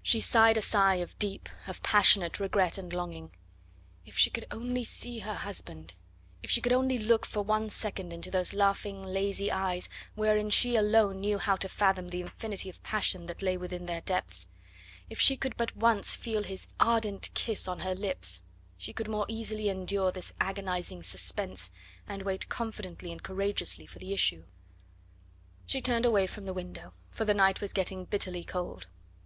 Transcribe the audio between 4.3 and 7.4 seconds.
could only see her husband; if she could only look